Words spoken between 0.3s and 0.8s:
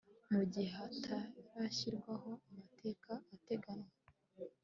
Mu gihe